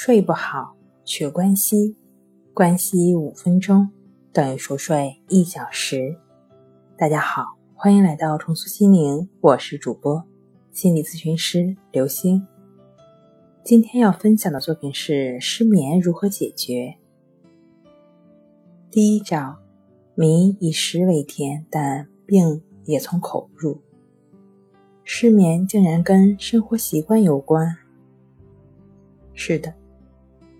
[0.00, 1.96] 睡不好，学关西，
[2.54, 3.90] 关西五分钟
[4.32, 6.16] 等于熟睡一小时。
[6.96, 10.22] 大家好，欢迎来到重塑心灵，我是主播
[10.70, 12.46] 心理咨询师刘星。
[13.64, 16.94] 今天要分享的作品是失眠如何解决。
[18.92, 19.56] 第一招，
[20.14, 23.82] 民以食为天，但病也从口入。
[25.02, 27.76] 失眠竟然跟生活习惯有关。
[29.34, 29.74] 是的。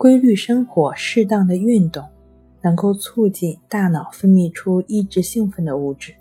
[0.00, 2.02] 规律生活、适当的运动，
[2.62, 6.14] 能够促进大脑分泌出抑制兴奋的物质，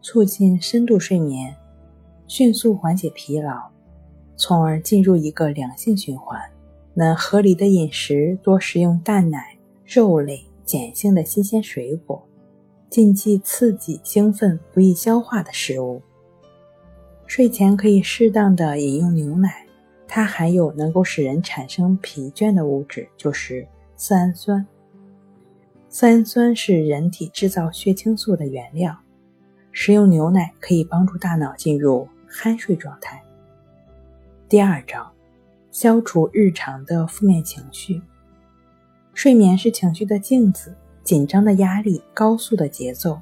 [0.00, 1.52] 促进深度睡眠，
[2.28, 3.70] 迅速缓解疲劳，
[4.36, 6.40] 从而进入一个良性循环。
[6.94, 12.24] 能合理的饮食，多食用蛋奶、肉类、碱性的新鲜水果，
[12.88, 16.00] 禁忌刺激、兴奋、不易消化的食物。
[17.26, 19.67] 睡前可以适当的饮用牛奶。
[20.08, 24.66] 它含有能够使人产生疲倦的物质，就是色氨酸。
[25.90, 28.98] 色氨酸是人体制造血清素的原料。
[29.70, 33.22] 食用牛奶可以帮助大脑进入酣睡状态。
[34.48, 35.12] 第二招，
[35.70, 38.00] 消除日常的负面情绪。
[39.12, 43.20] 睡眠是情绪的镜子，紧张的压力、高速的节奏，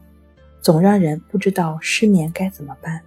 [0.63, 3.03] 总让人不知道失眠该怎么办。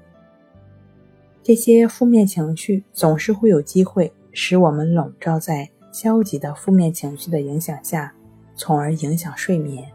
[1.41, 8.13] 这些负面情绪总是会有机会使我们笼罩在消极的负面情绪的影响下，
[8.55, 9.89] 从而影响睡眠。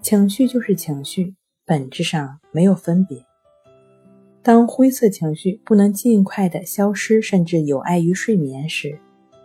[0.00, 3.24] 情绪就是情绪，本质上没有分别。
[4.42, 8.98] 当灰色情绪不能尽快的消失，甚至有碍于睡眠时，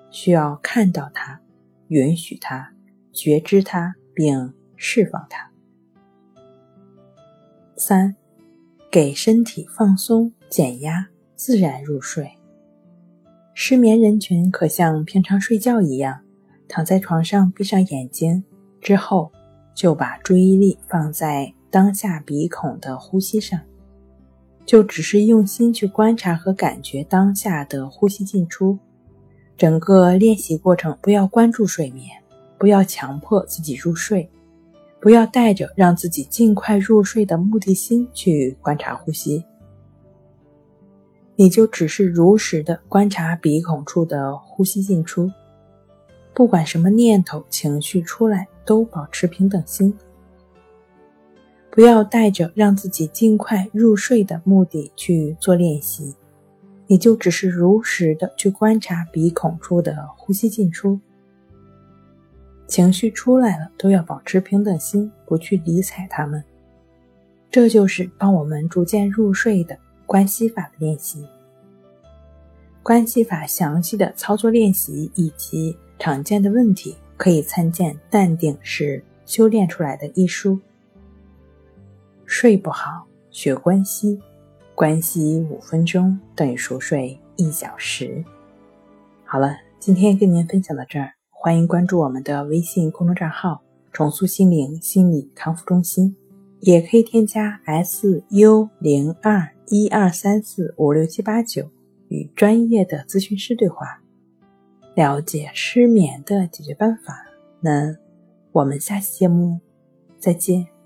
[0.09, 1.39] 需要看到它，
[1.89, 2.73] 允许它，
[3.11, 5.51] 觉知它，并释放它。
[7.75, 8.15] 三。
[8.89, 12.29] 给身体放松、减压，自然入睡。
[13.53, 16.19] 失眠人群可像平常睡觉一样，
[16.67, 18.43] 躺在床上，闭上眼睛
[18.79, 19.31] 之后，
[19.75, 23.59] 就把注意力放在当下鼻孔的呼吸上，
[24.65, 28.77] 就只是用心去观察和感觉当下的呼吸进出。
[29.57, 32.09] 整个练习过程，不要关注睡眠，
[32.59, 34.29] 不要强迫自己入睡。
[34.99, 39.45] 不要带着让自己尽快入睡的目的心去观察呼吸，
[41.39, 45.31] 你就只是如实的观察鼻孔处的呼吸进出，
[46.33, 49.95] 不管什么念头、情绪出来，都保持平等心。
[51.69, 56.15] 不要带着让自己尽快入睡的目的去做练习，
[56.87, 60.99] 你就只是如实的去观察鼻孔处的呼吸进出。
[62.65, 66.43] 情绪出来了，都要保持平等心，不去理睬他们。
[67.51, 71.27] 这就是帮我们逐渐入睡的关系法的练习。
[72.81, 80.57] 关系法详细的操作练习以及常见的问题，可以参见《淡定是修炼出来的》一书。
[82.25, 84.21] 睡不好，学关系，
[84.73, 88.23] 关系五分钟等于熟睡一小时。
[89.25, 91.11] 好了，今天跟您分享到这儿。
[91.29, 96.15] 欢迎关注我们的微信公众账号“重塑心灵心理康复中心”，
[96.59, 101.69] 也可以添加 “s u 零二一二三四五六七八九”
[102.09, 104.01] 与专业的咨询师对话，
[104.95, 107.25] 了解失眠的解决办法。
[107.59, 107.95] 那
[108.51, 109.59] 我们下期节目
[110.19, 110.76] 再见。